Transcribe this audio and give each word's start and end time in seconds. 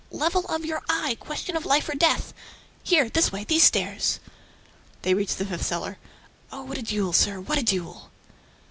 Level 0.09 0.45
of 0.47 0.65
your 0.65 0.81
eye! 0.89 1.15
Question 1.19 1.55
of 1.55 1.63
life 1.63 1.87
or 1.87 1.93
death!... 1.93 2.33
Here, 2.81 3.07
this 3.07 3.31
way, 3.31 3.43
these 3.43 3.63
stairs!" 3.65 4.19
They 5.03 5.13
reached 5.13 5.37
the 5.37 5.45
fifth 5.45 5.63
cellar. 5.67 5.99
"Oh, 6.51 6.63
what 6.63 6.79
a 6.79 6.81
duel, 6.81 7.13
sir, 7.13 7.39
what 7.39 7.59
a 7.59 7.63
duel!" 7.63 8.09